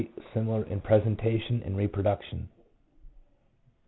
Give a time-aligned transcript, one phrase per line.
[0.33, 2.49] similar in presentation and reproduction.